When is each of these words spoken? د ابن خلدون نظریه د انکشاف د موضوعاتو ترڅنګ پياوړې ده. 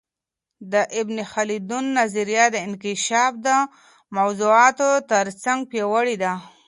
د 0.71 0.73
ابن 0.99 1.17
خلدون 1.31 1.85
نظریه 1.99 2.45
د 2.51 2.55
انکشاف 2.67 3.31
د 3.45 3.47
موضوعاتو 4.17 4.89
ترڅنګ 5.11 5.59
پياوړې 5.71 6.15
ده. 6.23 6.33